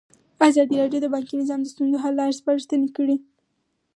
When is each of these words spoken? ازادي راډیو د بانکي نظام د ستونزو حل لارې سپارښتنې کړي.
ازادي 0.47 0.75
راډیو 0.81 0.99
د 1.03 1.07
بانکي 1.13 1.35
نظام 1.41 1.59
د 1.61 1.67
ستونزو 1.73 2.01
حل 2.03 2.13
لارې 2.19 2.37
سپارښتنې 2.39 2.89
کړي. 2.97 3.15